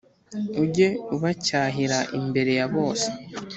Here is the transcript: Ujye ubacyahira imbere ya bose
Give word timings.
Ujye 0.63 0.87
ubacyahira 1.15 1.99
imbere 2.19 2.51
ya 2.59 2.67
bose 2.73 3.09